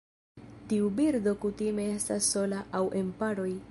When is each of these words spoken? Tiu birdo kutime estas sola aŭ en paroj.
Tiu 0.71 0.87
birdo 1.01 1.35
kutime 1.45 1.87
estas 1.99 2.33
sola 2.35 2.67
aŭ 2.81 2.87
en 3.03 3.17
paroj. 3.23 3.51